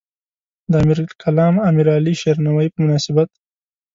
د 0.71 0.73
امیرالکلام 0.83 1.53
امیرعلی 1.69 2.13
شیرنوایی 2.21 2.69
په 2.71 2.77
مناسبت. 2.83 3.29